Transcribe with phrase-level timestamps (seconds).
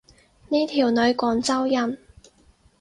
[0.49, 1.99] 呢條女廣州人